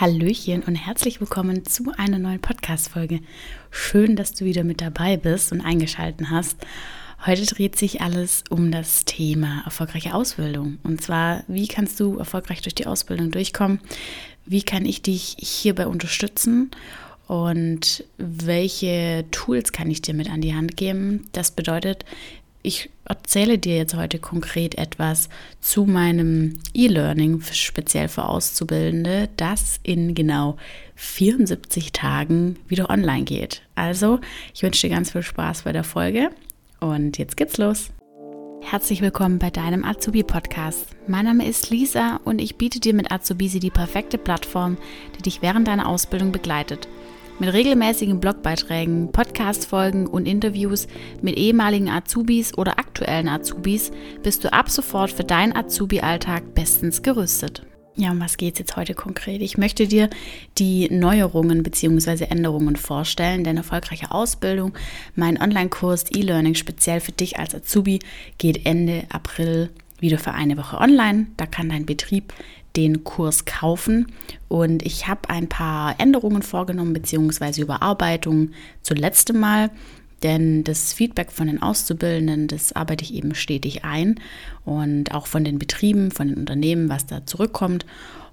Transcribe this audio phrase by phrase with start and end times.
[0.00, 3.18] Hallöchen und herzlich willkommen zu einer neuen Podcast-Folge.
[3.72, 6.56] Schön, dass du wieder mit dabei bist und eingeschaltet hast.
[7.26, 10.78] Heute dreht sich alles um das Thema erfolgreiche Ausbildung.
[10.84, 13.80] Und zwar, wie kannst du erfolgreich durch die Ausbildung durchkommen?
[14.46, 16.70] Wie kann ich dich hierbei unterstützen?
[17.26, 21.26] Und welche Tools kann ich dir mit an die Hand geben?
[21.32, 22.04] Das bedeutet,
[22.68, 25.30] ich erzähle dir jetzt heute konkret etwas
[25.60, 30.58] zu meinem E-Learning, speziell für Auszubildende, das in genau
[30.94, 33.62] 74 Tagen wieder online geht.
[33.74, 34.20] Also,
[34.54, 36.30] ich wünsche dir ganz viel Spaß bei der Folge
[36.78, 37.88] und jetzt geht's los.
[38.60, 40.88] Herzlich willkommen bei deinem Azubi-Podcast.
[41.06, 44.76] Mein Name ist Lisa und ich biete dir mit Azubisi die perfekte Plattform,
[45.16, 46.86] die dich während deiner Ausbildung begleitet–
[47.38, 50.88] mit regelmäßigen Blogbeiträgen, Podcast-Folgen und Interviews
[51.22, 53.92] mit ehemaligen Azubis oder aktuellen Azubis
[54.22, 57.62] bist du ab sofort für deinen Azubi-Alltag bestens gerüstet.
[57.94, 59.40] Ja, um was geht es jetzt heute konkret?
[59.42, 60.08] Ich möchte dir
[60.58, 62.24] die Neuerungen bzw.
[62.24, 64.72] Änderungen vorstellen, denn erfolgreiche Ausbildung,
[65.14, 67.98] mein Online-Kurs E-Learning speziell für dich als Azubi
[68.38, 71.26] geht Ende April wieder für eine Woche online.
[71.36, 72.32] Da kann dein Betrieb
[72.78, 74.06] den Kurs kaufen.
[74.46, 77.60] Und ich habe ein paar Änderungen vorgenommen bzw.
[77.60, 79.70] Überarbeitungen zuletzt Mal.
[80.22, 84.20] Denn das Feedback von den Auszubildenden, das arbeite ich eben stetig ein.
[84.64, 87.84] Und auch von den Betrieben, von den Unternehmen, was da zurückkommt.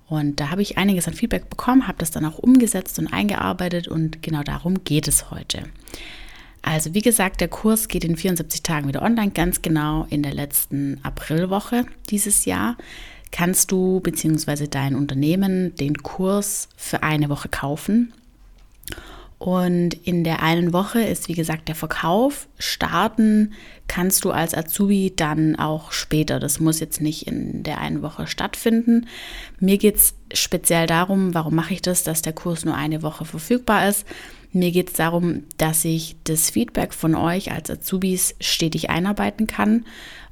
[0.08, 3.88] Und da habe ich einiges an Feedback bekommen, habe das dann auch umgesetzt und eingearbeitet.
[3.88, 5.64] Und genau darum geht es heute.
[6.62, 10.34] Also wie gesagt, der Kurs geht in 74 Tagen wieder online, ganz genau in der
[10.34, 12.78] letzten Aprilwoche dieses Jahr
[13.36, 14.68] kannst du bzw.
[14.68, 18.14] dein Unternehmen den Kurs für eine Woche kaufen.
[19.38, 22.48] Und in der einen Woche ist, wie gesagt, der Verkauf.
[22.58, 23.52] Starten
[23.90, 26.40] kannst du als Azubi dann auch später.
[26.40, 29.06] Das muss jetzt nicht in der einen Woche stattfinden.
[29.60, 33.26] Mir geht es speziell darum, warum mache ich das, dass der Kurs nur eine Woche
[33.26, 34.06] verfügbar ist.
[34.54, 39.84] Mir geht es darum, dass ich das Feedback von euch als Azubis stetig einarbeiten kann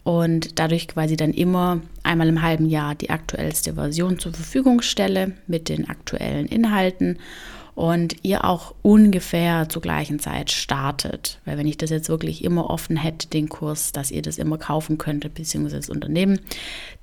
[0.03, 5.33] und dadurch quasi dann immer einmal im halben Jahr die aktuellste Version zur Verfügung stelle
[5.47, 7.17] mit den aktuellen Inhalten
[7.75, 11.39] und ihr auch ungefähr zur gleichen Zeit startet.
[11.45, 14.57] Weil wenn ich das jetzt wirklich immer offen hätte, den Kurs, dass ihr das immer
[14.57, 16.39] kaufen könntet, beziehungsweise das Unternehmen,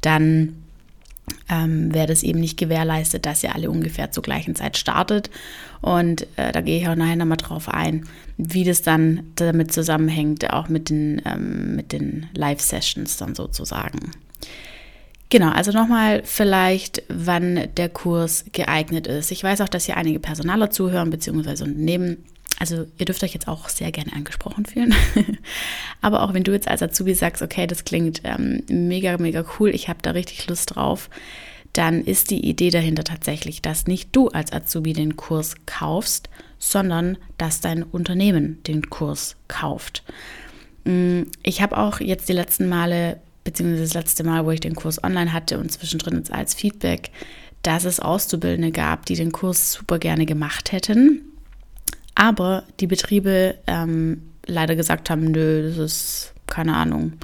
[0.00, 0.56] dann
[1.50, 5.30] ähm, wäre das eben nicht gewährleistet, dass ihr alle ungefähr zur gleichen Zeit startet.
[5.80, 8.06] Und äh, da gehe ich auch nachher nochmal drauf ein,
[8.36, 14.12] wie das dann damit zusammenhängt, auch mit den, ähm, mit den Live-Sessions dann sozusagen.
[15.30, 19.30] Genau, also nochmal vielleicht, wann der Kurs geeignet ist.
[19.30, 22.24] Ich weiß auch, dass hier einige Personaler zuhören, beziehungsweise Unternehmen.
[22.60, 24.94] Also ihr dürft euch jetzt auch sehr gerne angesprochen fühlen.
[26.02, 29.74] Aber auch wenn du jetzt als Azubi sagst, okay, das klingt ähm, mega, mega cool,
[29.74, 31.08] ich habe da richtig Lust drauf,
[31.72, 36.28] dann ist die Idee dahinter tatsächlich, dass nicht du als Azubi den Kurs kaufst,
[36.58, 40.02] sondern dass dein Unternehmen den Kurs kauft.
[40.84, 44.74] Mm, ich habe auch jetzt die letzten Male, beziehungsweise das letzte Mal, wo ich den
[44.74, 47.10] Kurs online hatte und zwischendrin als Feedback,
[47.62, 51.22] dass es Auszubildende gab, die den Kurs super gerne gemacht hätten,
[52.20, 57.14] aber die Betriebe ähm, leider gesagt haben, nö, das ist keine Ahnung,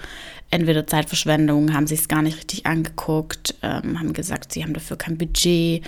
[0.49, 4.97] entweder Zeitverschwendung, haben sich es gar nicht richtig angeguckt, ähm, haben gesagt, sie haben dafür
[4.97, 5.85] kein Budget.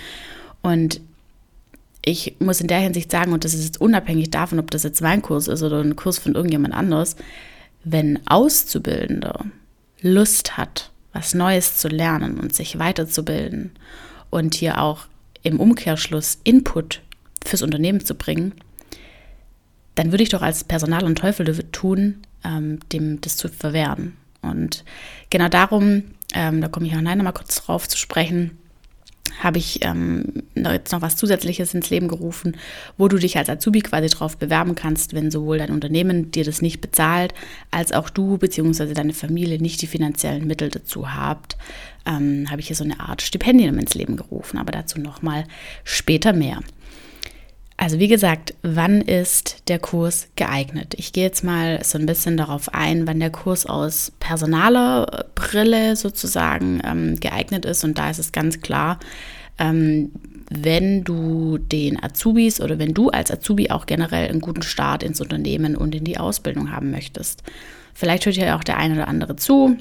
[0.61, 1.01] Und
[2.05, 5.01] ich muss in der Hinsicht sagen, und das ist jetzt unabhängig davon, ob das jetzt
[5.01, 7.15] mein Kurs ist oder ein Kurs von irgendjemand anders,
[7.83, 9.43] wenn Auszubildender
[10.03, 13.71] Lust hat, was Neues zu lernen und sich weiterzubilden
[14.29, 15.07] und hier auch
[15.41, 17.01] im Umkehrschluss Input
[17.43, 18.53] fürs Unternehmen zu bringen,
[19.99, 24.15] dann würde ich doch als Personal und Teufel tun, ähm, dem das zu verwehren.
[24.41, 24.85] Und
[25.29, 28.57] genau darum, ähm, da komme ich auch nachher mal kurz drauf zu sprechen,
[29.43, 32.55] habe ich ähm, jetzt noch was Zusätzliches ins Leben gerufen,
[32.97, 36.61] wo du dich als Azubi quasi drauf bewerben kannst, wenn sowohl dein Unternehmen dir das
[36.61, 37.33] nicht bezahlt,
[37.69, 38.93] als auch du bzw.
[38.93, 41.57] deine Familie nicht die finanziellen Mittel dazu habt,
[42.05, 45.43] ähm, habe ich hier so eine Art Stipendium ins Leben gerufen, aber dazu nochmal
[45.83, 46.61] später mehr.
[47.81, 50.95] Also wie gesagt, wann ist der Kurs geeignet?
[50.97, 55.95] Ich gehe jetzt mal so ein bisschen darauf ein, wann der Kurs aus personaler Brille
[55.95, 57.85] sozusagen ähm, geeignet ist.
[57.85, 58.99] Und da ist es ganz klar,
[59.59, 60.11] ähm,
[60.51, 65.21] wenn du den Azubis oder wenn du als Azubi auch generell einen guten Start ins
[65.21, 67.43] Unternehmen und in die Ausbildung haben möchtest.
[67.93, 69.77] Vielleicht hört ja auch der eine oder andere zu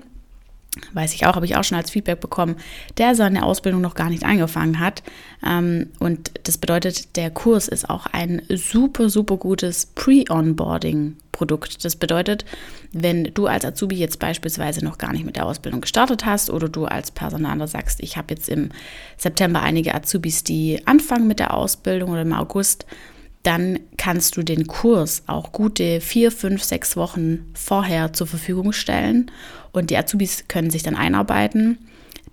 [0.92, 2.56] weiß ich auch, habe ich auch schon als Feedback bekommen,
[2.96, 5.02] der seine Ausbildung noch gar nicht angefangen hat.
[5.46, 11.84] Ähm, und das bedeutet, der Kurs ist auch ein super, super gutes Pre-Onboarding-Produkt.
[11.84, 12.44] Das bedeutet,
[12.92, 16.68] wenn du als Azubi jetzt beispielsweise noch gar nicht mit der Ausbildung gestartet hast oder
[16.68, 18.70] du als Personaler sagst, ich habe jetzt im
[19.16, 22.86] September einige Azubis, die anfangen mit der Ausbildung oder im August,
[23.42, 29.30] dann kannst du den Kurs auch gute vier, fünf, sechs Wochen vorher zur Verfügung stellen
[29.72, 31.78] und die Azubis können sich dann einarbeiten,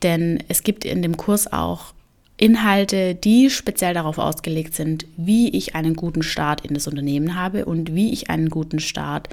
[0.03, 1.93] denn es gibt in dem Kurs auch
[2.37, 7.63] Inhalte, die speziell darauf ausgelegt sind, wie ich einen guten Start in das Unternehmen habe
[7.63, 9.29] und wie ich einen guten Start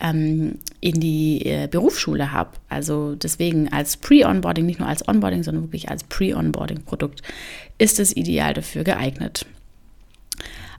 [0.00, 2.52] ähm, in die äh, Berufsschule habe.
[2.70, 7.22] Also deswegen als Pre-Onboarding, nicht nur als Onboarding, sondern wirklich als Pre-Onboarding-Produkt
[7.76, 9.44] ist es ideal dafür geeignet.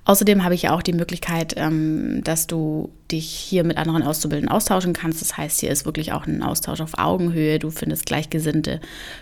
[0.06, 4.94] Außerdem habe ich auch die Möglichkeit, ähm, dass du dich hier mit anderen Auszubildenden austauschen
[4.94, 5.22] kannst.
[5.22, 7.60] Das heißt, hier ist wirklich auch ein Austausch auf Augenhöhe.
[7.60, 8.80] Du findest Gleichgesinnte.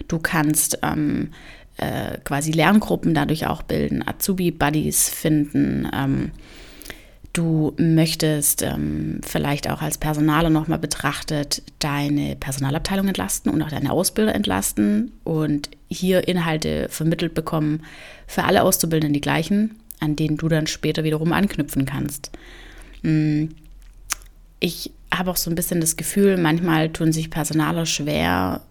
[0.07, 1.31] Du kannst ähm,
[1.77, 5.89] äh, quasi Lerngruppen dadurch auch bilden, Azubi-Buddies finden.
[5.93, 6.31] Ähm,
[7.33, 13.91] du möchtest ähm, vielleicht auch als Personaler nochmal betrachtet deine Personalabteilung entlasten und auch deine
[13.91, 17.83] Ausbilder entlasten und hier Inhalte vermittelt bekommen
[18.25, 22.31] für alle Auszubildenden die gleichen an denen du dann später wiederum anknüpfen kannst.
[23.01, 23.45] Mm,
[24.59, 28.61] ich habe auch so ein bisschen das Gefühl, manchmal tun sich Personaler schwer,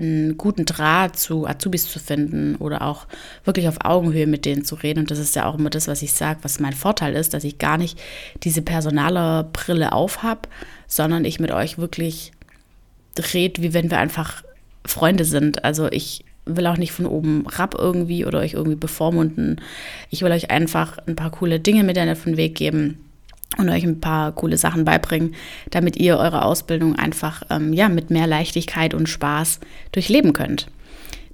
[0.00, 3.06] einen guten Draht zu Azubis zu finden oder auch
[3.44, 5.00] wirklich auf Augenhöhe mit denen zu reden.
[5.00, 7.44] Und das ist ja auch immer das, was ich sage, was mein Vorteil ist, dass
[7.44, 7.98] ich gar nicht
[8.44, 10.48] diese Personalerbrille aufhab,
[10.86, 12.32] sondern ich mit euch wirklich
[13.34, 14.44] rede, wie wenn wir einfach
[14.86, 15.64] Freunde sind.
[15.64, 19.60] Also ich will auch nicht von oben rab irgendwie oder euch irgendwie bevormunden.
[20.10, 22.98] Ich will euch einfach ein paar coole Dinge mit auf den Weg geben
[23.56, 25.34] und euch ein paar coole Sachen beibringen,
[25.70, 29.60] damit ihr eure Ausbildung einfach ähm, ja, mit mehr Leichtigkeit und Spaß
[29.92, 30.68] durchleben könnt.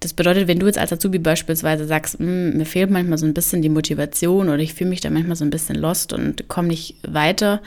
[0.00, 3.34] Das bedeutet, wenn du jetzt als Azubi beispielsweise sagst, hm, mir fehlt manchmal so ein
[3.34, 6.68] bisschen die Motivation oder ich fühle mich da manchmal so ein bisschen lost und komme
[6.68, 7.62] nicht weiter,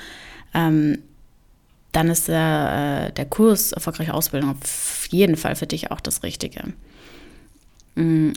[0.54, 1.00] ähm,
[1.92, 6.22] dann ist der, äh, der Kurs erfolgreiche Ausbildung auf jeden Fall für dich auch das
[6.22, 6.62] Richtige.
[7.98, 8.34] Mm,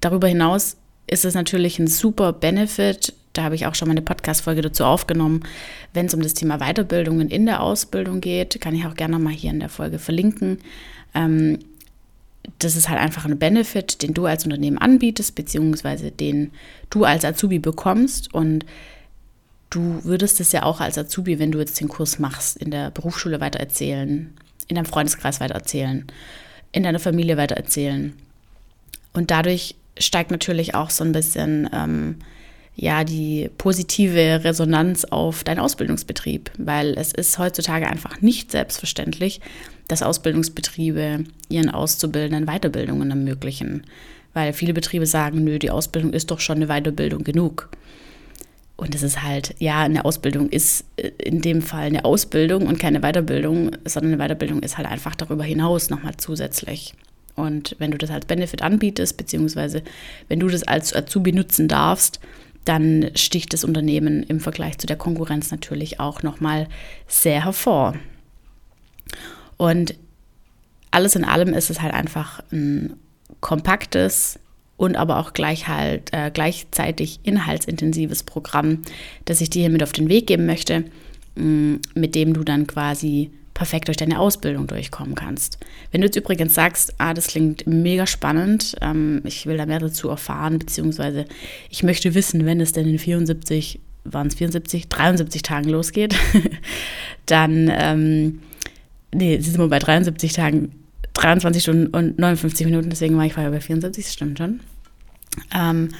[0.00, 0.76] darüber hinaus
[1.06, 4.84] ist es natürlich ein super Benefit, da habe ich auch schon mal eine Podcast-Folge dazu
[4.84, 5.42] aufgenommen,
[5.92, 9.32] wenn es um das Thema Weiterbildungen in der Ausbildung geht, kann ich auch gerne mal
[9.32, 10.58] hier in der Folge verlinken.
[11.14, 11.58] Ähm,
[12.58, 16.52] das ist halt einfach ein Benefit, den du als Unternehmen anbietest, beziehungsweise den
[16.90, 18.32] du als Azubi bekommst.
[18.34, 18.66] Und
[19.70, 22.90] du würdest es ja auch als Azubi, wenn du jetzt den Kurs machst, in der
[22.90, 24.32] Berufsschule weitererzählen,
[24.68, 26.06] in deinem Freundeskreis weitererzählen,
[26.72, 28.14] in deiner Familie weitererzählen.
[29.14, 32.16] Und dadurch steigt natürlich auch so ein bisschen ähm,
[32.74, 39.40] ja die positive Resonanz auf deinen Ausbildungsbetrieb, weil es ist heutzutage einfach nicht selbstverständlich,
[39.88, 43.84] dass Ausbildungsbetriebe ihren Auszubildenden Weiterbildungen ermöglichen,
[44.32, 47.70] weil viele Betriebe sagen, nö, die Ausbildung ist doch schon eine Weiterbildung genug.
[48.76, 52.80] Und es ist halt, ja, eine Ausbildung ist äh, in dem Fall eine Ausbildung und
[52.80, 56.94] keine Weiterbildung, sondern eine Weiterbildung ist halt einfach darüber hinaus nochmal zusätzlich.
[57.36, 59.82] Und wenn du das als Benefit anbietest, beziehungsweise
[60.28, 62.20] wenn du das als Azubi nutzen darfst,
[62.64, 66.68] dann sticht das Unternehmen im Vergleich zu der Konkurrenz natürlich auch nochmal
[67.06, 67.94] sehr hervor.
[69.56, 69.94] Und
[70.90, 72.94] alles in allem ist es halt einfach ein
[73.40, 74.38] kompaktes
[74.76, 78.82] und aber auch gleich halt, äh, gleichzeitig inhaltsintensives Programm,
[79.24, 80.84] das ich dir hier mit auf den Weg geben möchte,
[81.36, 85.58] mh, mit dem du dann quasi perfekt durch deine Ausbildung durchkommen kannst.
[85.92, 89.78] Wenn du jetzt übrigens sagst, ah, das klingt mega spannend, ähm, ich will da mehr
[89.78, 91.24] dazu erfahren, beziehungsweise
[91.70, 96.16] ich möchte wissen, wenn es denn in 74, waren es 74, 73 Tagen losgeht,
[97.26, 98.40] dann, ähm,
[99.14, 100.72] nee, sind wir bei 73 Tagen,
[101.14, 104.60] 23 Stunden und 59 Minuten, deswegen war ich vorher bei 74, stimmt schon.
[105.54, 105.90] Ähm,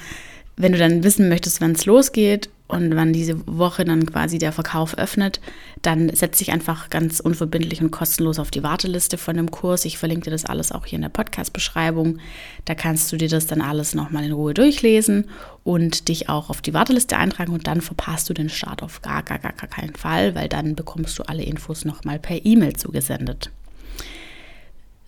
[0.57, 4.51] wenn du dann wissen möchtest, wann es losgeht und wann diese Woche dann quasi der
[4.51, 5.39] Verkauf öffnet,
[5.83, 9.85] dann setz dich einfach ganz unverbindlich und kostenlos auf die Warteliste von dem Kurs.
[9.85, 12.17] Ich verlinke dir das alles auch hier in der Podcast-Beschreibung.
[12.65, 15.29] Da kannst du dir das dann alles nochmal in Ruhe durchlesen
[15.63, 19.21] und dich auch auf die Warteliste eintragen und dann verpasst du den Start auf gar,
[19.21, 23.51] gar, gar, gar keinen Fall, weil dann bekommst du alle Infos nochmal per E-Mail zugesendet.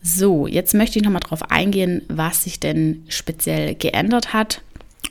[0.04, 4.62] So, jetzt möchte ich nochmal darauf eingehen, was sich denn speziell geändert hat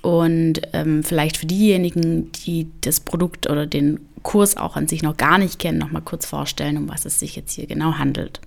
[0.06, 5.16] und ähm, vielleicht für diejenigen, die das Produkt oder den Kurs auch an sich noch
[5.16, 8.40] gar nicht kennen, noch mal kurz vorstellen, um was es sich jetzt hier genau handelt.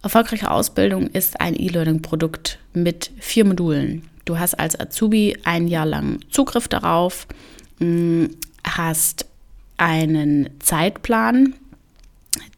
[0.00, 4.08] Erfolgreiche Ausbildung ist ein E-Learning-Produkt mit vier Modulen.
[4.26, 7.26] Du hast als Azubi ein Jahr lang Zugriff darauf,
[7.80, 8.30] hm,
[8.62, 9.26] hast
[9.76, 11.54] einen Zeitplan,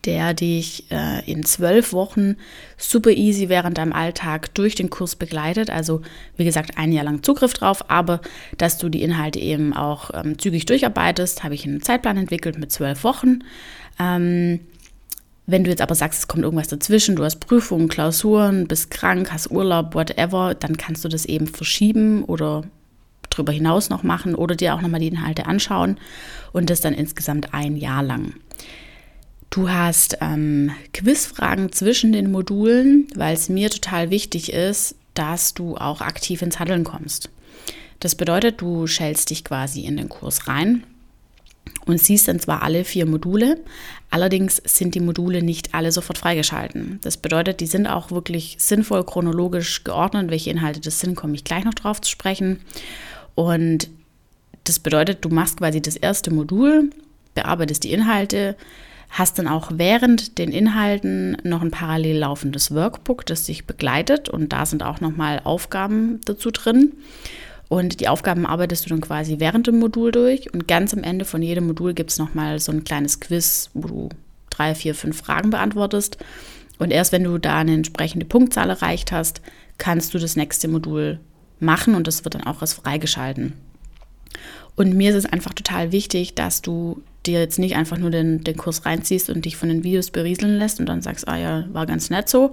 [0.05, 2.37] der dich äh, in zwölf Wochen
[2.79, 5.71] super easy während deinem Alltag durch den Kurs begleitet.
[5.71, 6.01] Also
[6.37, 8.21] wie gesagt, ein Jahr lang Zugriff drauf, aber
[8.57, 12.73] dass du die Inhalte eben auch ähm, zügig durcharbeitest, habe ich einen Zeitplan entwickelt mit
[12.73, 13.41] zwölf Wochen.
[13.99, 14.61] Ähm,
[15.47, 19.33] wenn du jetzt aber sagst, es kommt irgendwas dazwischen, du hast Prüfungen, Klausuren, bist krank,
[19.33, 22.63] hast Urlaub, whatever, dann kannst du das eben verschieben oder
[23.31, 25.99] darüber hinaus noch machen oder dir auch nochmal die Inhalte anschauen
[26.53, 28.35] und das dann insgesamt ein Jahr lang.
[29.51, 35.77] Du hast ähm, Quizfragen zwischen den Modulen, weil es mir total wichtig ist, dass du
[35.77, 37.31] auch aktiv ins Handeln kommst.
[37.99, 40.85] Das bedeutet, du schälst dich quasi in den Kurs rein
[41.85, 43.59] und siehst dann zwar alle vier Module,
[44.09, 47.01] allerdings sind die Module nicht alle sofort freigeschalten.
[47.03, 50.31] Das bedeutet, die sind auch wirklich sinnvoll chronologisch geordnet.
[50.31, 52.61] Welche Inhalte das sind, komme ich gleich noch drauf zu sprechen.
[53.35, 53.89] Und
[54.63, 56.91] das bedeutet, du machst quasi das erste Modul,
[57.35, 58.57] bearbeitest die Inhalte,
[59.11, 64.53] hast dann auch während den Inhalten noch ein parallel laufendes Workbook, das dich begleitet und
[64.53, 66.93] da sind auch nochmal Aufgaben dazu drin.
[67.69, 71.25] Und die Aufgaben arbeitest du dann quasi während dem Modul durch und ganz am Ende
[71.25, 74.09] von jedem Modul gibt es nochmal so ein kleines Quiz, wo du
[74.49, 76.19] drei, vier, fünf Fragen beantwortest.
[76.79, 79.41] Und erst wenn du da eine entsprechende Punktzahl erreicht hast,
[79.79, 81.21] kannst du das nächste Modul
[81.61, 83.53] machen und das wird dann auch als freigeschalten.
[84.77, 88.43] Und mir ist es einfach total wichtig, dass du dir jetzt nicht einfach nur den,
[88.43, 91.65] den Kurs reinziehst und dich von den Videos berieseln lässt und dann sagst, ah ja,
[91.73, 92.53] war ganz nett so,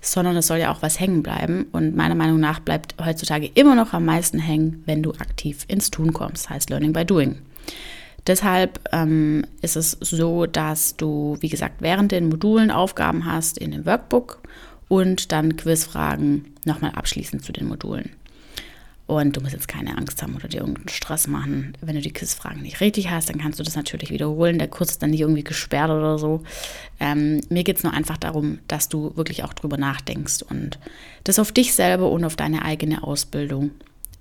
[0.00, 1.66] sondern es soll ja auch was hängen bleiben.
[1.72, 5.90] Und meiner Meinung nach bleibt heutzutage immer noch am meisten hängen, wenn du aktiv ins
[5.90, 7.38] Tun kommst, heißt Learning by Doing.
[8.26, 13.70] Deshalb ähm, ist es so, dass du, wie gesagt, während den Modulen Aufgaben hast in
[13.70, 14.40] dem Workbook
[14.88, 18.10] und dann Quizfragen nochmal abschließend zu den Modulen.
[19.08, 21.72] Und du musst jetzt keine Angst haben oder dir irgendeinen Stress machen.
[21.80, 24.58] Wenn du die Quizfragen nicht richtig hast, dann kannst du das natürlich wiederholen.
[24.58, 26.42] Der Kurs ist dann nicht irgendwie gesperrt oder so.
[27.00, 30.78] Ähm, mir geht es nur einfach darum, dass du wirklich auch drüber nachdenkst und
[31.24, 33.70] das auf dich selber und auf deine eigene Ausbildung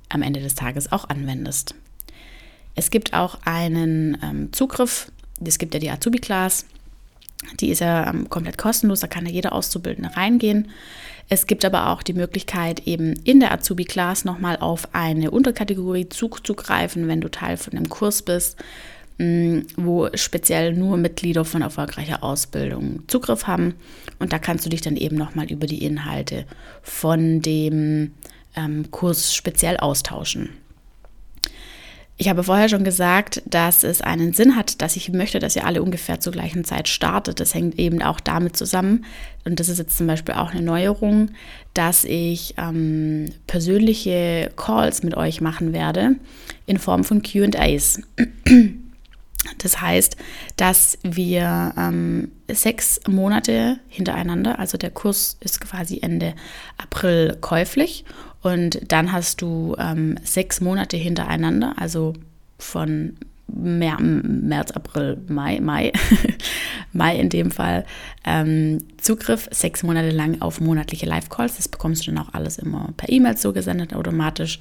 [0.07, 1.75] am Ende des Tages auch anwendest.
[2.73, 5.11] Es gibt auch einen ähm, Zugriff.
[5.43, 6.65] Es gibt ja die Azubi-Class.
[7.59, 10.69] Die ist ja ähm, komplett kostenlos, da kann ja jeder Auszubildende reingehen.
[11.29, 17.07] Es gibt aber auch die Möglichkeit, eben in der Azubi-Class nochmal auf eine Unterkategorie zuzugreifen,
[17.07, 18.57] wenn du Teil von dem Kurs bist,
[19.17, 23.75] mm, wo speziell nur Mitglieder von erfolgreicher Ausbildung Zugriff haben.
[24.19, 26.45] Und da kannst du dich dann eben nochmal über die Inhalte
[26.81, 28.13] von dem
[28.55, 30.49] ähm, Kurs speziell austauschen.
[32.19, 35.65] Ich habe vorher schon gesagt, dass es einen Sinn hat, dass ich möchte, dass ihr
[35.67, 37.39] alle ungefähr zur gleichen Zeit startet.
[37.39, 39.05] Das hängt eben auch damit zusammen,
[39.45, 41.29] und das ist jetzt zum Beispiel auch eine Neuerung,
[41.73, 46.15] dass ich ähm, persönliche Calls mit euch machen werde
[46.65, 48.01] in Form von QAs.
[49.59, 50.17] Das heißt,
[50.57, 56.33] dass wir ähm, sechs Monate hintereinander, also der Kurs ist quasi Ende
[56.77, 58.03] April käuflich
[58.47, 62.13] und dann hast du ähm, sechs Monate hintereinander, also
[62.57, 65.91] von März, April, Mai, Mai,
[66.93, 67.85] Mai in dem Fall,
[68.25, 71.57] ähm, Zugriff sechs Monate lang auf monatliche Live-Calls.
[71.57, 74.59] Das bekommst du dann auch alles immer per E-Mail zugesendet automatisch,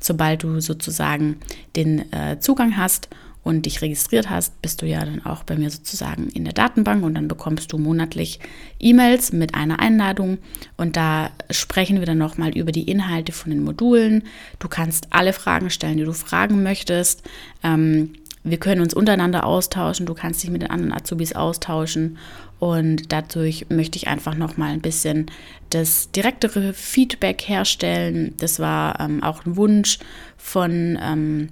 [0.00, 1.36] sobald du sozusagen
[1.76, 3.08] den äh, Zugang hast
[3.46, 7.04] und dich registriert hast, bist du ja dann auch bei mir sozusagen in der Datenbank
[7.04, 8.40] und dann bekommst du monatlich
[8.80, 10.38] E-Mails mit einer Einladung
[10.76, 14.24] und da sprechen wir dann nochmal über die Inhalte von den Modulen.
[14.58, 17.22] Du kannst alle Fragen stellen, die du fragen möchtest.
[17.62, 22.18] Ähm, wir können uns untereinander austauschen, du kannst dich mit den anderen Azubis austauschen
[22.58, 25.26] und dadurch möchte ich einfach nochmal ein bisschen
[25.70, 28.34] das direktere Feedback herstellen.
[28.38, 30.00] Das war ähm, auch ein Wunsch
[30.36, 31.50] von ähm,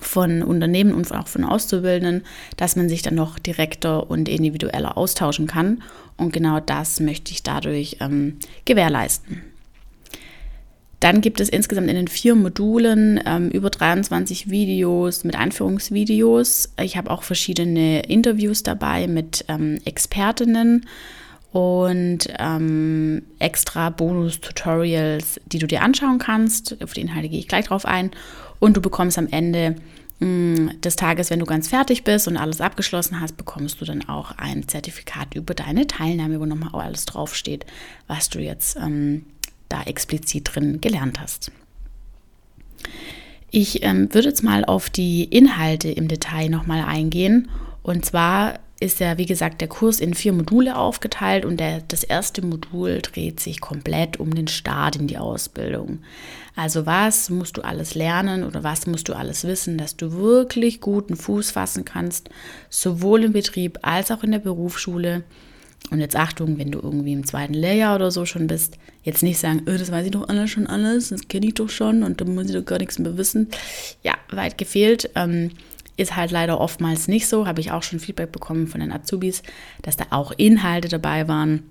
[0.00, 2.22] von Unternehmen und auch von Auszubildenden,
[2.56, 5.82] dass man sich dann noch direkter und individueller austauschen kann.
[6.16, 9.42] Und genau das möchte ich dadurch ähm, gewährleisten.
[11.00, 16.74] Dann gibt es insgesamt in den vier Modulen ähm, über 23 Videos mit Einführungsvideos.
[16.78, 20.86] Ich habe auch verschiedene Interviews dabei mit ähm, Expertinnen
[21.52, 26.76] und ähm, extra Bonus-Tutorials, die du dir anschauen kannst.
[26.82, 28.10] Auf die Inhalte gehe ich gleich drauf ein.
[28.60, 29.74] Und du bekommst am Ende
[30.20, 34.08] mm, des Tages, wenn du ganz fertig bist und alles abgeschlossen hast, bekommst du dann
[34.08, 37.66] auch ein Zertifikat über deine Teilnahme, wo nochmal alles draufsteht,
[38.06, 39.26] was du jetzt ähm,
[39.68, 41.50] da explizit drin gelernt hast.
[43.50, 47.48] Ich ähm, würde jetzt mal auf die Inhalte im Detail nochmal eingehen.
[47.82, 52.02] Und zwar ist ja, wie gesagt, der Kurs in vier Module aufgeteilt und der, das
[52.02, 55.98] erste Modul dreht sich komplett um den Start in die Ausbildung.
[56.60, 60.82] Also was musst du alles lernen oder was musst du alles wissen, dass du wirklich
[60.82, 62.28] guten Fuß fassen kannst,
[62.68, 65.24] sowohl im Betrieb als auch in der Berufsschule.
[65.90, 69.38] Und jetzt Achtung, wenn du irgendwie im zweiten Lehrjahr oder so schon bist, jetzt nicht
[69.38, 72.20] sagen, oh, das weiß ich doch alles schon alles, das kenne ich doch schon und
[72.20, 73.48] da muss ich doch gar nichts mehr wissen.
[74.02, 75.08] Ja, weit gefehlt.
[75.14, 75.52] Ähm,
[75.96, 79.42] ist halt leider oftmals nicht so, habe ich auch schon Feedback bekommen von den Azubis,
[79.80, 81.62] dass da auch Inhalte dabei waren,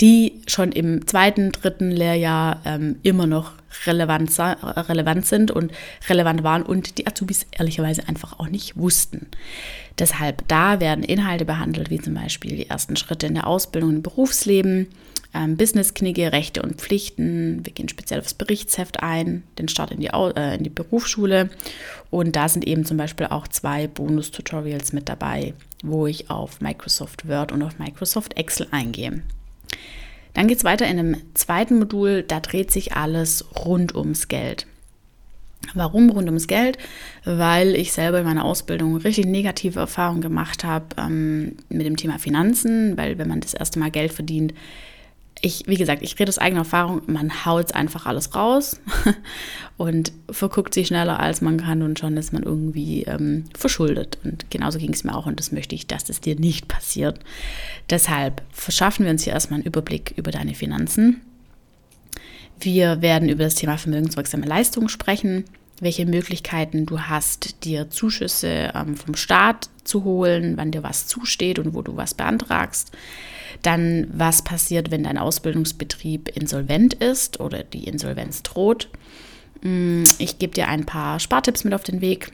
[0.00, 3.52] die schon im zweiten, dritten Lehrjahr ähm, immer noch
[3.86, 5.72] relevant, relevant sind und
[6.08, 9.28] relevant waren und die Azubis ehrlicherweise einfach auch nicht wussten.
[9.98, 14.02] Deshalb da werden Inhalte behandelt, wie zum Beispiel die ersten Schritte in der Ausbildung im
[14.02, 14.88] Berufsleben,
[15.34, 17.64] ähm, Business-Knigge, Rechte und Pflichten.
[17.64, 21.50] Wir gehen speziell aufs Berichtsheft ein, den Start in die, äh, in die Berufsschule.
[22.08, 25.54] Und da sind eben zum Beispiel auch zwei Bonus-Tutorials mit dabei,
[25.84, 29.22] wo ich auf Microsoft Word und auf Microsoft Excel eingehe.
[30.34, 34.66] Dann geht es weiter in einem zweiten Modul, da dreht sich alles rund ums Geld.
[35.74, 36.78] Warum rund ums Geld?
[37.24, 42.18] Weil ich selber in meiner Ausbildung richtig negative Erfahrungen gemacht habe ähm, mit dem Thema
[42.18, 44.54] Finanzen, weil wenn man das erste Mal Geld verdient,
[45.42, 48.78] ich, wie gesagt, ich rede aus eigener Erfahrung, man haut einfach alles raus
[49.78, 54.18] und verguckt sich schneller, als man kann und schon ist man irgendwie ähm, verschuldet.
[54.22, 57.20] Und genauso ging es mir auch und das möchte ich, dass das dir nicht passiert.
[57.88, 61.22] Deshalb verschaffen wir uns hier erstmal einen Überblick über deine Finanzen.
[62.58, 65.44] Wir werden über das Thema vermögenswirksame Leistung sprechen,
[65.80, 71.58] welche Möglichkeiten du hast, dir Zuschüsse ähm, vom Staat zu holen, wann dir was zusteht
[71.58, 72.92] und wo du was beantragst
[73.62, 78.88] dann, was passiert, wenn dein Ausbildungsbetrieb insolvent ist oder die Insolvenz droht.
[79.62, 82.32] Mm, ich gebe dir ein paar Spartipps mit auf den Weg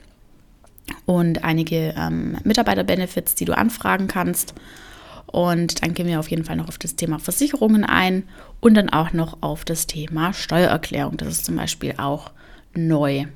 [1.05, 4.55] und einige ähm, Mitarbeiterbenefits, die du anfragen kannst.
[5.27, 8.23] Und dann gehen wir auf jeden Fall noch auf das Thema Versicherungen ein
[8.61, 11.17] und dann auch noch auf das Thema Steuererklärung.
[11.17, 12.31] Das ist zum Beispiel auch
[12.77, 13.27] neu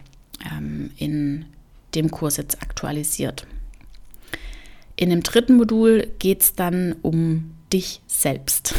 [0.50, 1.46] ähm, in
[1.94, 3.46] dem Kurs jetzt aktualisiert.
[4.96, 8.74] In dem dritten Modul geht es dann um dich selbst.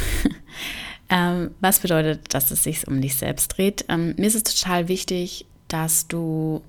[1.09, 3.85] ähm, was bedeutet, dass es sich um dich selbst dreht?
[3.89, 6.61] Ähm, mir ist es total wichtig, dass du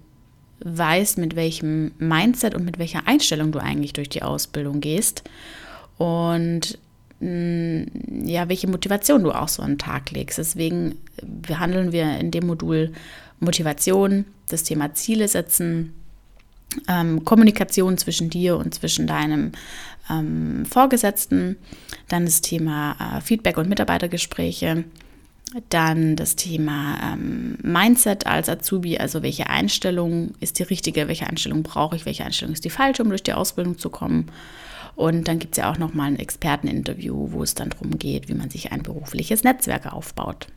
[0.64, 5.24] weißt, mit welchem Mindset und mit welcher Einstellung du eigentlich durch die Ausbildung gehst
[5.98, 6.78] und
[7.20, 10.38] mh, mm, ja, welche Motivation du auch so an den Tag legst.
[10.38, 12.92] Deswegen behandeln wir in dem Modul
[13.42, 15.94] Motivation, das Thema Ziele setzen,
[16.88, 19.52] ähm, Kommunikation zwischen dir und zwischen deinem
[20.10, 21.56] ähm, Vorgesetzten,
[22.08, 24.84] dann das Thema äh, Feedback und Mitarbeitergespräche,
[25.68, 31.62] dann das Thema ähm, Mindset als Azubi, also welche Einstellung ist die richtige, welche Einstellung
[31.62, 34.30] brauche ich, welche Einstellung ist die falsche, um durch die Ausbildung zu kommen.
[34.94, 38.34] Und dann gibt es ja auch nochmal ein Experteninterview, wo es dann darum geht, wie
[38.34, 40.48] man sich ein berufliches Netzwerk aufbaut.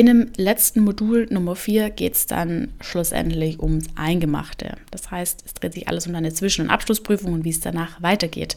[0.00, 4.78] In dem letzten Modul Nummer 4 geht es dann schlussendlich ums Eingemachte.
[4.90, 8.00] Das heißt, es dreht sich alles um deine Zwischen- und Abschlussprüfung und wie es danach
[8.00, 8.56] weitergeht.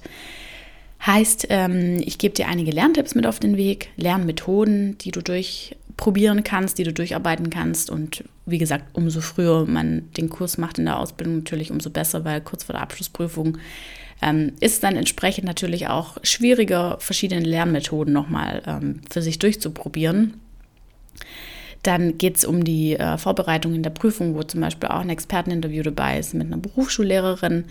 [1.05, 6.45] Heißt, ähm, ich gebe dir einige Lerntipps mit auf den Weg, Lernmethoden, die du durchprobieren
[6.45, 7.89] kannst, die du durcharbeiten kannst.
[7.89, 12.23] Und wie gesagt, umso früher man den Kurs macht in der Ausbildung, natürlich umso besser,
[12.23, 13.57] weil kurz vor der Abschlussprüfung
[14.21, 20.35] ähm, ist dann entsprechend natürlich auch schwieriger, verschiedene Lernmethoden nochmal ähm, für sich durchzuprobieren.
[21.83, 25.09] Dann geht es um die äh, Vorbereitung in der Prüfung, wo zum Beispiel auch ein
[25.09, 27.65] Experteninterview dabei ist mit einer Berufsschullehrerin,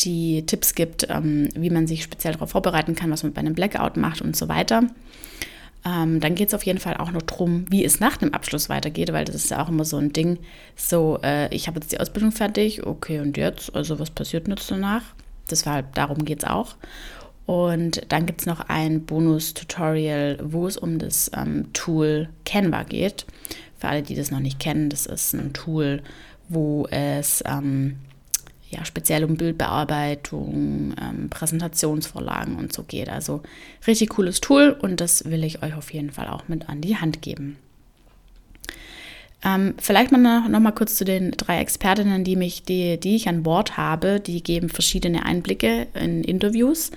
[0.00, 3.54] die Tipps gibt, ähm, wie man sich speziell darauf vorbereiten kann, was man bei einem
[3.54, 4.84] Blackout macht und so weiter.
[5.84, 8.68] Ähm, dann geht es auf jeden Fall auch noch darum, wie es nach dem Abschluss
[8.68, 10.38] weitergeht, weil das ist ja auch immer so ein Ding.
[10.74, 13.74] So, äh, ich habe jetzt die Ausbildung fertig, okay, und jetzt?
[13.74, 15.02] Also, was passiert jetzt danach?
[15.48, 16.74] Deshalb, darum geht es auch.
[17.46, 23.24] Und dann gibt es noch ein Bonus-Tutorial, wo es um das ähm, Tool Canva geht.
[23.78, 26.02] Für alle, die das noch nicht kennen, das ist ein Tool,
[26.48, 27.98] wo es ähm,
[28.70, 33.08] ja, speziell um Bildbearbeitung, ähm, Präsentationsvorlagen und so geht.
[33.08, 33.42] Also
[33.86, 36.96] richtig cooles Tool und das will ich euch auf jeden Fall auch mit an die
[36.96, 37.58] Hand geben.
[39.46, 43.14] Ähm, vielleicht mal noch, noch, mal kurz zu den drei Expertinnen, die, mich, die, die
[43.14, 44.18] ich an Bord habe.
[44.18, 46.90] Die geben verschiedene Einblicke in Interviews.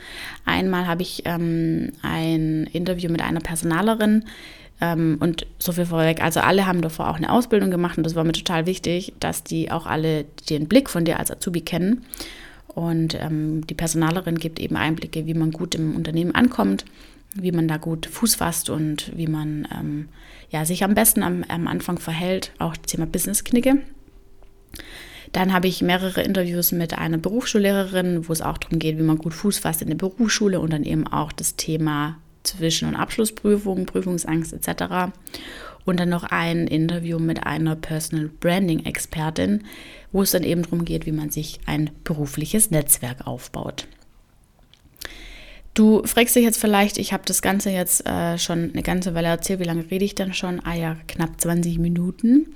[0.46, 4.26] Einmal habe ich ähm, ein Interview mit einer Personalerin,
[4.82, 8.16] ähm, und so viel vorweg, also alle haben davor auch eine Ausbildung gemacht und das
[8.16, 12.06] war mir total wichtig, dass die auch alle den Blick von dir als Azubi kennen.
[12.68, 16.86] Und ähm, die Personalerin gibt eben Einblicke, wie man gut im Unternehmen ankommt,
[17.36, 20.10] wie man da gut Fuß fasst und wie man ähm,
[20.50, 23.80] ja, sich am besten am, am Anfang verhält, auch Thema Business-Knigge.
[25.32, 29.20] Dann habe ich mehrere Interviews mit einer Berufsschullehrerin, wo es auch darum geht, wie man
[29.20, 33.86] gut Fuß fasst in der Berufsschule und dann eben auch das Thema Zwischen- und Abschlussprüfung,
[33.86, 35.12] Prüfungsangst etc.
[35.86, 39.66] Und dann noch ein Interview mit einer Personal Branding Expertin,
[40.12, 43.88] wo es dann eben darum geht, wie man sich ein berufliches Netzwerk aufbaut.
[45.80, 49.30] Du fragst dich jetzt vielleicht, ich habe das Ganze jetzt äh, schon eine ganze Weile
[49.30, 50.60] erzählt, wie lange rede ich denn schon?
[50.66, 52.48] Ah ja, knapp 20 Minuten.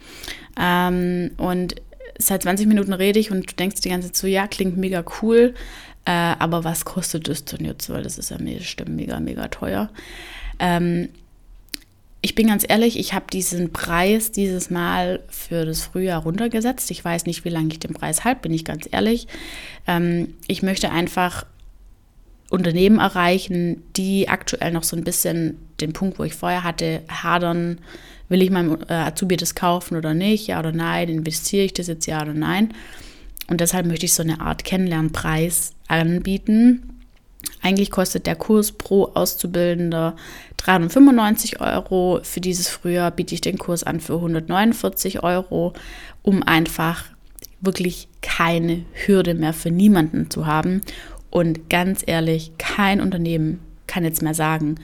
[0.60, 1.76] Ähm, und
[2.18, 5.06] seit 20 Minuten rede ich und du denkst die ganze Zeit so, ja, klingt mega
[5.22, 5.54] cool,
[6.04, 7.90] äh, aber was kostet das denn jetzt?
[7.90, 9.90] Weil das ist ja bestimmt mega, mega teuer.
[10.60, 11.08] Ähm,
[12.22, 16.92] ich bin ganz ehrlich, ich habe diesen Preis dieses Mal für das Frühjahr runtergesetzt.
[16.92, 19.30] Ich weiß nicht, wie lange ich den Preis halte, bin ich ganz ehrlich.
[19.88, 21.46] Ähm, ich möchte einfach
[22.54, 27.80] Unternehmen erreichen, die aktuell noch so ein bisschen den Punkt, wo ich vorher hatte, hadern,
[28.30, 31.88] will ich meinem äh, Azubi das kaufen oder nicht, ja oder nein, investiere ich das
[31.88, 32.72] jetzt ja oder nein.
[33.48, 37.02] Und deshalb möchte ich so eine Art Kennenlernpreis anbieten.
[37.64, 40.16] Eigentlich kostet der Kurs pro Auszubildender
[40.58, 42.20] 395 Euro.
[42.22, 45.74] Für dieses Frühjahr biete ich den Kurs an für 149 Euro,
[46.22, 47.06] um einfach
[47.62, 50.82] wirklich keine Hürde mehr für niemanden zu haben
[51.34, 54.76] und ganz ehrlich, kein Unternehmen kann jetzt mehr sagen,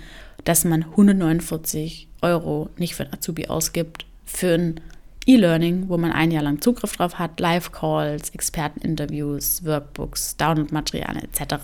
[0.46, 4.82] dass man 149 Euro nicht für ein Azubi ausgibt, für ein
[5.28, 11.62] E-Learning, wo man ein Jahr lang Zugriff drauf hat, Live-Calls, Experteninterviews, Workbooks, Download-Materialien etc.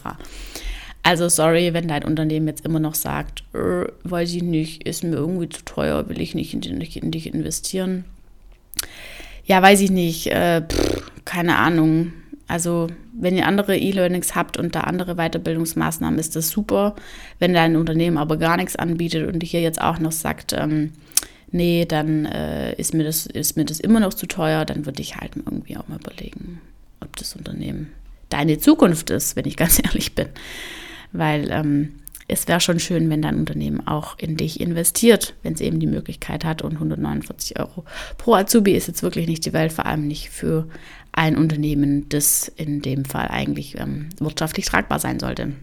[1.02, 5.16] Also sorry, wenn dein Unternehmen jetzt immer noch sagt, äh, weiß ich nicht, ist mir
[5.16, 8.06] irgendwie zu teuer, will ich nicht in, dich, in dich investieren.
[9.46, 12.14] Ja, weiß ich nicht, äh, pff, keine Ahnung
[12.48, 16.96] also wenn ihr andere E-Learnings habt und da andere Weiterbildungsmaßnahmen, ist das super.
[17.40, 20.92] Wenn dein Unternehmen aber gar nichts anbietet und hier jetzt auch noch sagt, ähm,
[21.52, 25.02] nee, dann äh, ist, mir das, ist mir das immer noch zu teuer, dann würde
[25.02, 26.62] ich halt irgendwie auch mal überlegen,
[27.02, 27.92] ob das Unternehmen
[28.30, 30.28] deine Zukunft ist, wenn ich ganz ehrlich bin.
[31.12, 31.96] Weil ähm,
[32.28, 35.88] es wäre schon schön, wenn dein Unternehmen auch in dich investiert, wenn es eben die
[35.88, 36.64] Möglichkeit hat.
[36.64, 37.86] Und 149 Euro
[38.18, 40.68] pro Azubi ist jetzt wirklich nicht die Welt, vor allem nicht für
[41.16, 45.54] ein Unternehmen, das in dem Fall eigentlich ähm, wirtschaftlich tragbar sein sollte.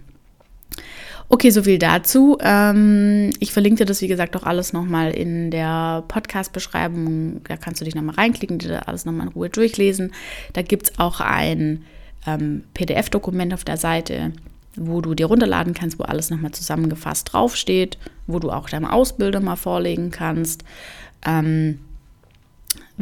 [1.29, 2.37] Okay, so viel dazu.
[2.41, 7.43] Ähm, ich verlinke dir das, wie gesagt, auch alles nochmal in der Podcast-Beschreibung.
[7.49, 10.13] Da kannst du dich nochmal reinklicken, dir alles nochmal in Ruhe durchlesen.
[10.53, 11.85] Da gibt es auch ein
[12.27, 14.33] ähm, PDF-Dokument auf der Seite,
[14.77, 19.41] wo du dir runterladen kannst, wo alles nochmal zusammengefasst draufsteht, wo du auch deinem Ausbilder
[19.41, 20.65] mal vorlegen kannst.
[21.27, 21.79] Ähm,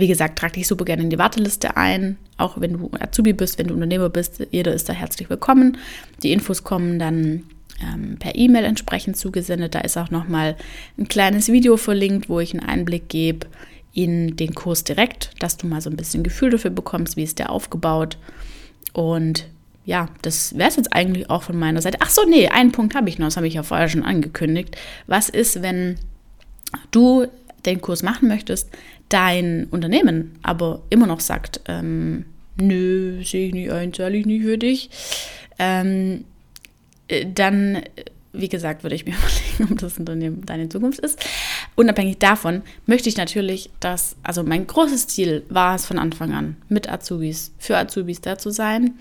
[0.01, 3.59] wie gesagt, trag dich super gerne in die Warteliste ein, auch wenn du Azubi bist,
[3.59, 5.79] wenn du Unternehmer bist, jeder ist da herzlich willkommen.
[6.23, 7.45] Die Infos kommen dann
[7.83, 9.75] ähm, per E-Mail entsprechend zugesendet.
[9.75, 10.57] Da ist auch nochmal
[10.99, 13.47] ein kleines Video verlinkt, wo ich einen Einblick gebe
[13.93, 17.39] in den Kurs direkt, dass du mal so ein bisschen Gefühl dafür bekommst, wie ist
[17.39, 18.19] der aufgebaut.
[18.93, 19.47] Und
[19.85, 21.99] ja, das wäre es jetzt eigentlich auch von meiner Seite.
[22.01, 24.77] Ach so, nee, einen Punkt habe ich noch, das habe ich ja vorher schon angekündigt.
[25.07, 25.97] Was ist, wenn
[26.91, 27.27] du
[27.67, 28.71] den Kurs machen möchtest,
[29.11, 32.25] dein Unternehmen aber immer noch sagt, ähm,
[32.57, 34.91] nö, sehe ich nicht ein, zahle ich nicht für dich,
[35.59, 36.25] ähm,
[37.09, 37.83] äh, dann,
[38.33, 39.15] wie gesagt, würde ich mir
[39.59, 41.23] überlegen, ob das Unternehmen deine Zukunft ist.
[41.77, 46.57] Unabhängig davon möchte ich natürlich, dass, also mein großes Ziel war es von Anfang an,
[46.69, 48.95] mit Azubis, für Azubis da zu sein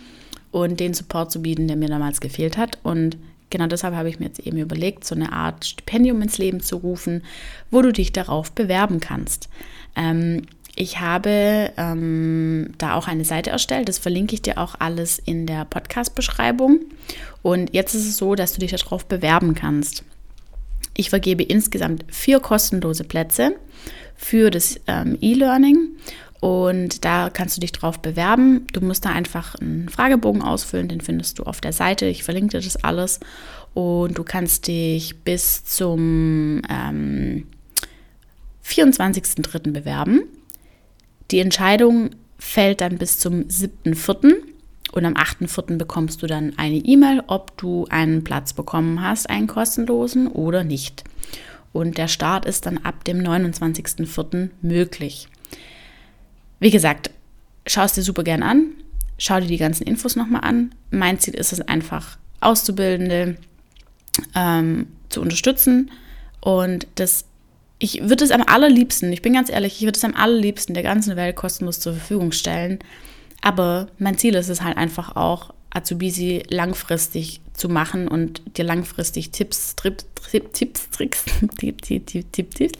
[0.52, 2.80] und den Support zu bieten, der mir damals gefehlt hat.
[2.84, 3.18] Und
[3.50, 6.78] genau deshalb habe ich mir jetzt eben überlegt, so eine Art Stipendium ins Leben zu
[6.78, 7.24] rufen,
[7.72, 9.50] wo du dich darauf bewerben kannst.
[9.96, 10.44] Ähm,
[10.76, 15.46] ich habe ähm, da auch eine Seite erstellt, das verlinke ich dir auch alles in
[15.46, 16.80] der Podcast-Beschreibung.
[17.42, 20.04] Und jetzt ist es so, dass du dich darauf bewerben kannst.
[20.96, 23.56] Ich vergebe insgesamt vier kostenlose Plätze
[24.16, 25.96] für das ähm, E-Learning
[26.40, 28.66] und da kannst du dich drauf bewerben.
[28.72, 32.06] Du musst da einfach einen Fragebogen ausfüllen, den findest du auf der Seite.
[32.06, 33.20] Ich verlinke dir das alles.
[33.74, 37.46] Und du kannst dich bis zum ähm,
[38.66, 39.72] 24.03.
[39.72, 40.24] bewerben.
[41.32, 44.36] Die Entscheidung fällt dann bis zum 7.04.
[44.92, 45.78] Und am 8.04.
[45.78, 51.04] bekommst du dann eine E-Mail, ob du einen Platz bekommen hast, einen kostenlosen oder nicht.
[51.74, 54.50] Und der Start ist dann ab dem 29.04.
[54.62, 55.28] möglich.
[56.60, 57.12] Wie gesagt,
[57.66, 58.72] schau es dir super gern an,
[59.18, 60.74] schau dir die ganzen Infos nochmal an.
[60.92, 63.38] Mein Ziel ist es einfach, Auszubildende
[64.36, 65.92] ähm, zu unterstützen
[66.42, 67.26] und das
[67.80, 70.84] ich würde es am allerliebsten, ich bin ganz ehrlich, ich würde es am allerliebsten der
[70.84, 72.80] ganzen Welt kostenlos zur Verfügung stellen.
[73.42, 79.32] Aber mein Ziel ist es halt einfach auch, Azubisi langfristig zu machen und dir langfristig
[79.32, 81.26] Tipps, Trip, Trip, Tipps, Tricks,
[81.58, 82.72] Tipp, Tipp, Tipp, Tipp,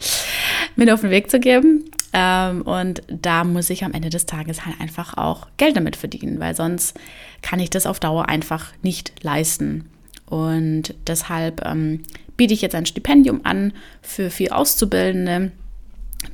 [0.76, 1.84] mit auf den Weg zu geben.
[2.12, 6.40] Ähm, und da muss ich am Ende des Tages halt einfach auch Geld damit verdienen,
[6.40, 6.98] weil sonst
[7.42, 9.88] kann ich das auf Dauer einfach nicht leisten.
[10.26, 12.02] Und deshalb ähm,
[12.36, 15.52] biete ich jetzt ein Stipendium an für vier Auszubildende.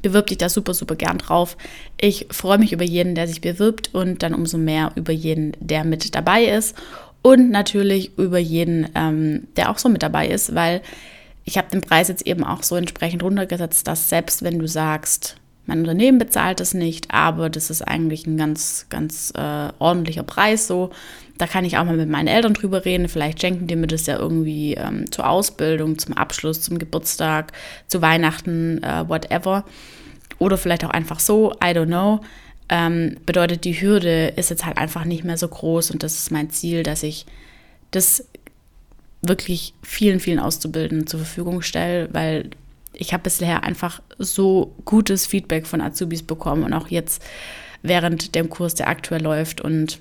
[0.02, 1.56] Bewirb dich da super, super gern drauf.
[2.00, 5.84] Ich freue mich über jeden, der sich bewirbt und dann umso mehr über jeden, der
[5.84, 6.74] mit dabei ist.
[7.22, 10.80] Und natürlich über jeden, ähm, der auch so mit dabei ist, weil
[11.44, 15.36] ich habe den Preis jetzt eben auch so entsprechend runtergesetzt, dass selbst wenn du sagst,
[15.66, 20.68] mein Unternehmen bezahlt es nicht, aber das ist eigentlich ein ganz, ganz äh, ordentlicher Preis
[20.68, 20.90] so.
[21.38, 23.08] Da kann ich auch mal mit meinen Eltern drüber reden.
[23.08, 27.52] Vielleicht schenken die mir das ja irgendwie ähm, zur Ausbildung, zum Abschluss, zum Geburtstag,
[27.88, 29.64] zu Weihnachten, äh, whatever.
[30.38, 32.20] Oder vielleicht auch einfach so, I don't know.
[32.68, 36.30] Ähm, bedeutet, die Hürde ist jetzt halt einfach nicht mehr so groß und das ist
[36.30, 37.26] mein Ziel, dass ich
[37.92, 38.26] das
[39.22, 42.50] wirklich vielen, vielen Auszubildenden zur Verfügung stelle, weil
[42.92, 47.22] ich habe bisher einfach so gutes Feedback von Azubis bekommen und auch jetzt
[47.82, 49.60] während dem Kurs, der aktuell läuft.
[49.60, 50.00] Und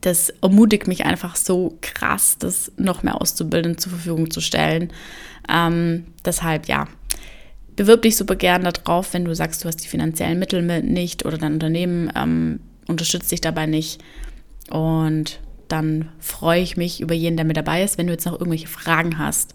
[0.00, 4.92] das ermutigt mich einfach so krass, das noch mehr Auszubildenden zur Verfügung zu stellen.
[5.48, 6.88] Ähm, deshalb, ja,
[7.76, 11.38] bewirb dich super gerne darauf, wenn du sagst, du hast die finanziellen Mittel nicht oder
[11.38, 14.02] dein Unternehmen ähm, unterstützt dich dabei nicht.
[14.70, 17.98] Und dann freue ich mich über jeden, der mit dabei ist.
[17.98, 19.54] Wenn du jetzt noch irgendwelche Fragen hast,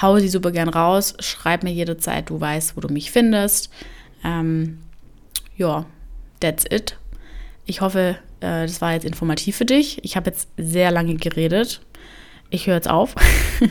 [0.00, 3.70] hau sie super gern raus, schreib mir jederzeit, du weißt, wo du mich findest.
[4.24, 4.78] Ähm,
[5.56, 5.86] ja,
[6.40, 6.96] that's it.
[7.66, 10.02] Ich hoffe, äh, das war jetzt informativ für dich.
[10.04, 11.80] Ich habe jetzt sehr lange geredet.
[12.50, 13.14] Ich höre jetzt auf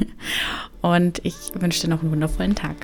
[0.82, 2.76] und ich wünsche dir noch einen wundervollen Tag.